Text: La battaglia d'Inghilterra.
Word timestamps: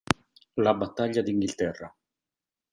La 0.65 0.73
battaglia 0.73 1.21
d'Inghilterra. 1.21 1.93